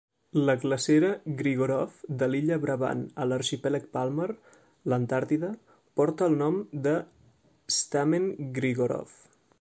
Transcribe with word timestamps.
La 0.47 0.53
glacera 0.61 1.09
Grigorov 1.41 1.99
de 2.23 2.29
l'illa 2.31 2.57
Brabant 2.63 3.03
a 3.25 3.27
l'arxipèlag 3.33 3.85
Palmer, 3.97 4.29
l'Antàrtida, 4.93 5.53
porta 6.01 6.31
el 6.31 6.39
nom 6.43 6.61
de 6.89 6.99
Stamen 7.81 8.31
Grigorov. 8.61 9.19